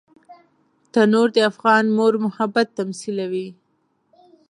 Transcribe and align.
تنور 0.91 1.27
د 1.35 1.37
افغان 1.51 1.85
مور 1.95 2.13
محبت 2.25 2.67
تمثیلوي 2.79 3.47